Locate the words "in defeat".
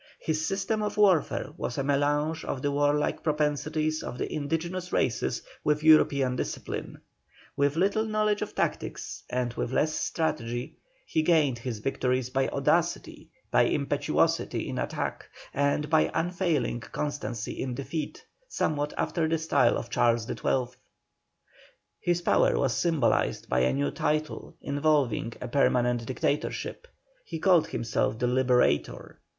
17.61-18.25